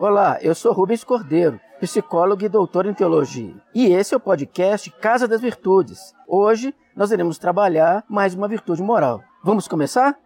[0.00, 3.56] Olá, eu sou Rubens Cordeiro, psicólogo e doutor em teologia.
[3.74, 6.14] E esse é o podcast Casa das Virtudes.
[6.28, 9.24] Hoje nós iremos trabalhar mais uma virtude moral.
[9.42, 10.16] Vamos começar?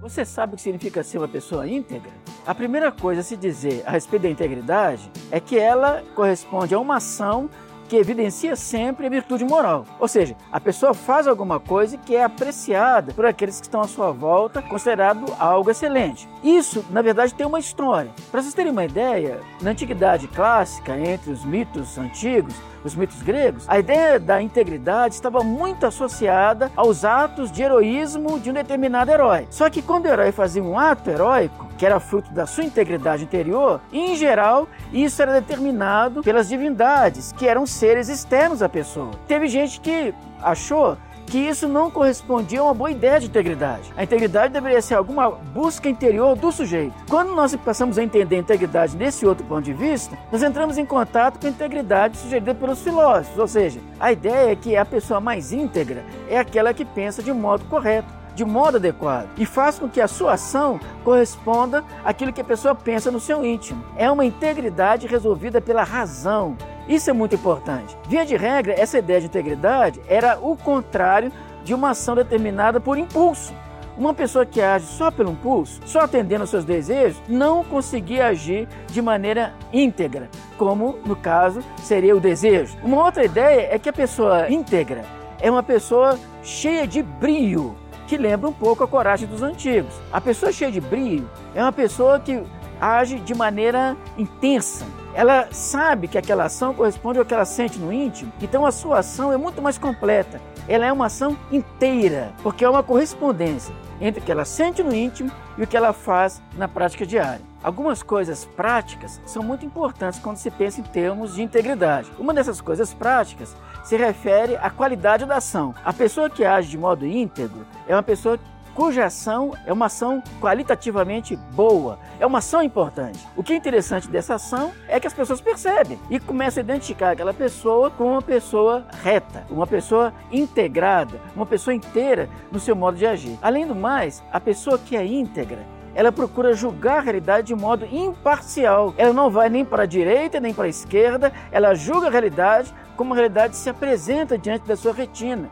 [0.00, 2.12] Você sabe o que significa ser uma pessoa íntegra?
[2.46, 6.78] A primeira coisa a se dizer a respeito da integridade é que ela corresponde a
[6.78, 7.50] uma ação
[7.88, 9.84] que evidencia sempre a virtude moral.
[9.98, 13.88] Ou seja, a pessoa faz alguma coisa que é apreciada por aqueles que estão à
[13.88, 16.28] sua volta, considerado algo excelente.
[16.44, 18.10] Isso, na verdade, tem uma história.
[18.30, 23.68] Para vocês terem uma ideia, na antiguidade clássica, entre os mitos antigos, os mitos gregos,
[23.68, 29.46] a ideia da integridade estava muito associada aos atos de heroísmo de um determinado herói.
[29.50, 33.22] Só que quando o herói fazia um ato heróico, que era fruto da sua integridade
[33.22, 39.12] interior, em geral, isso era determinado pelas divindades, que eram seres externos à pessoa.
[39.26, 43.92] Teve gente que achou que isso não correspondia a uma boa ideia de integridade.
[43.96, 46.94] A integridade deveria ser alguma busca interior do sujeito.
[47.08, 50.86] Quando nós passamos a entender a integridade nesse outro ponto de vista, nós entramos em
[50.86, 55.20] contato com a integridade sugerida pelos filósofos, ou seja, a ideia é que a pessoa
[55.20, 59.88] mais íntegra é aquela que pensa de modo correto de modo adequado e faz com
[59.88, 63.84] que a sua ação corresponda àquilo que a pessoa pensa no seu íntimo.
[63.96, 66.56] É uma integridade resolvida pela razão.
[66.88, 67.98] Isso é muito importante.
[68.08, 71.32] Via de regra, essa ideia de integridade era o contrário
[71.64, 73.52] de uma ação determinada por impulso.
[73.96, 78.68] Uma pessoa que age só pelo impulso, só atendendo aos seus desejos, não conseguia agir
[78.86, 82.78] de maneira íntegra, como no caso seria o desejo.
[82.84, 85.04] Uma outra ideia é que a pessoa íntegra
[85.40, 87.76] é uma pessoa cheia de brio,
[88.08, 89.94] que lembra um pouco a coragem dos antigos.
[90.10, 92.42] A pessoa cheia de brilho é uma pessoa que
[92.80, 94.86] age de maneira intensa.
[95.14, 99.00] Ela sabe que aquela ação corresponde ao que ela sente no íntimo, então a sua
[99.00, 100.40] ação é muito mais completa.
[100.66, 104.94] Ela é uma ação inteira, porque é uma correspondência entre o que ela sente no
[104.94, 107.47] íntimo e o que ela faz na prática diária.
[107.62, 112.10] Algumas coisas práticas são muito importantes quando se pensa em termos de integridade.
[112.18, 115.74] Uma dessas coisas práticas se refere à qualidade da ação.
[115.84, 118.38] A pessoa que age de modo íntegro é uma pessoa
[118.78, 123.26] cuja ação é uma ação qualitativamente boa, é uma ação importante.
[123.36, 127.10] O que é interessante dessa ação é que as pessoas percebem e começam a identificar
[127.10, 132.96] aquela pessoa como uma pessoa reta, uma pessoa integrada, uma pessoa inteira no seu modo
[132.96, 133.36] de agir.
[133.42, 137.86] Além do mais, a pessoa que é íntegra, ela procura julgar a realidade de modo
[137.90, 138.94] imparcial.
[138.96, 142.72] Ela não vai nem para a direita nem para a esquerda, ela julga a realidade
[142.96, 145.48] como a realidade se apresenta diante da sua retina.